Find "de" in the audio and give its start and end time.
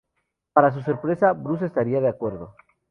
2.01-2.09